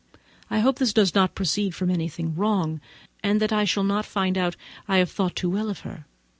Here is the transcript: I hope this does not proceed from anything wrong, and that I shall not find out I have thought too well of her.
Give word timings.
I 0.49 0.61
hope 0.61 0.79
this 0.79 0.93
does 0.93 1.13
not 1.13 1.35
proceed 1.35 1.75
from 1.75 1.91
anything 1.91 2.33
wrong, 2.33 2.81
and 3.21 3.39
that 3.39 3.53
I 3.53 3.65
shall 3.65 3.83
not 3.83 4.03
find 4.03 4.35
out 4.35 4.55
I 4.87 4.97
have 4.97 5.11
thought 5.11 5.35
too 5.35 5.51
well 5.51 5.69
of 5.69 5.81
her. 5.81 6.07